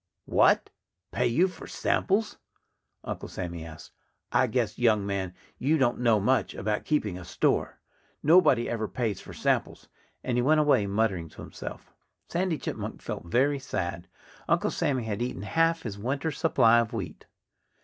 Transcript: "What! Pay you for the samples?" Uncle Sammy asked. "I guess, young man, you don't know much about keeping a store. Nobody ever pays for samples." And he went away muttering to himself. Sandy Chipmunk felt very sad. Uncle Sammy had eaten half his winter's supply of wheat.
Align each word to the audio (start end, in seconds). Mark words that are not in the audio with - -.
"What! 0.25 0.71
Pay 1.11 1.27
you 1.27 1.47
for 1.47 1.65
the 1.65 1.69
samples?" 1.69 2.39
Uncle 3.03 3.29
Sammy 3.29 3.63
asked. 3.63 3.91
"I 4.31 4.47
guess, 4.47 4.79
young 4.79 5.05
man, 5.05 5.35
you 5.59 5.77
don't 5.77 5.99
know 5.99 6.19
much 6.19 6.55
about 6.55 6.85
keeping 6.85 7.19
a 7.19 7.23
store. 7.23 7.79
Nobody 8.23 8.67
ever 8.67 8.87
pays 8.87 9.21
for 9.21 9.31
samples." 9.31 9.89
And 10.23 10.39
he 10.39 10.41
went 10.41 10.59
away 10.59 10.87
muttering 10.87 11.29
to 11.29 11.43
himself. 11.43 11.93
Sandy 12.27 12.57
Chipmunk 12.57 12.99
felt 12.99 13.25
very 13.25 13.59
sad. 13.59 14.07
Uncle 14.49 14.71
Sammy 14.71 15.03
had 15.03 15.21
eaten 15.21 15.43
half 15.43 15.83
his 15.83 15.99
winter's 15.99 16.39
supply 16.39 16.79
of 16.79 16.93
wheat. 16.93 17.27